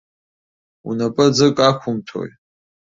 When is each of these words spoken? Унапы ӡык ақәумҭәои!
Унапы 0.87 1.25
ӡык 1.35 1.57
ақәумҭәои! 1.69 2.31